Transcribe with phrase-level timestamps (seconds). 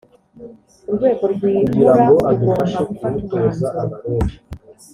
[0.89, 3.67] urwego rwimura rugomba gufata umwanzuro